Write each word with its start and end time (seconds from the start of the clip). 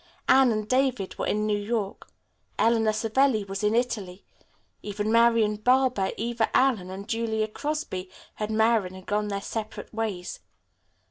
Anne 0.27 0.51
and 0.51 0.67
David 0.67 1.15
were 1.19 1.27
in 1.27 1.45
New 1.45 1.55
York. 1.59 2.07
Eleanor 2.57 2.91
Savelli 2.91 3.43
was 3.43 3.63
in 3.63 3.75
Italy. 3.75 4.25
Even 4.81 5.11
Marian 5.11 5.57
Barber, 5.57 6.11
Eva 6.17 6.49
Allen 6.57 6.89
and 6.89 7.07
Julia 7.07 7.47
Crosby 7.47 8.09
had 8.37 8.49
married 8.49 8.93
and 8.93 9.05
gone 9.05 9.27
their 9.27 9.41
separate 9.41 9.93
ways. 9.93 10.39